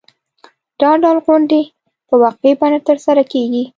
دا 0.81 0.91
ډول 1.03 1.17
غونډې 1.25 1.61
په 2.07 2.15
وقفې 2.23 2.51
بڼه 2.59 2.79
ترسره 2.87 3.23
کېږي. 3.31 3.63